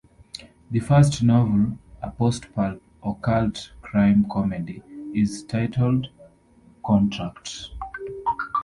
[0.71, 4.81] The first novel, a "post-pulp" occult-crime-comedy,
[5.13, 6.07] is titled
[6.83, 7.69] "Contract".